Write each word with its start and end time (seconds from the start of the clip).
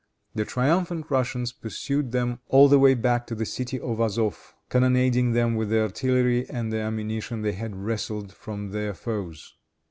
The 0.33 0.45
triumphant 0.45 1.11
Russians 1.11 1.51
pursued 1.51 2.11
them 2.11 2.39
all 2.47 2.67
the 2.67 2.79
way 2.79 2.95
back 2.95 3.27
to 3.27 3.35
the 3.35 3.45
city 3.45 3.79
of 3.79 3.99
Azof, 3.99 4.55
cannonading 4.67 5.33
them 5.33 5.53
with 5.53 5.69
the 5.69 5.79
artillery 5.81 6.49
and 6.49 6.73
the 6.73 6.79
ammunition 6.79 7.43
they 7.43 7.53
had 7.53 7.75
wrested 7.75 8.31
from 8.31 8.71
their 8.71 8.95
foes. 8.95 9.53